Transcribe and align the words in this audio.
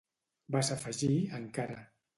—vas 0.55 0.73
afegir, 0.77 1.13
encara. 1.41 1.83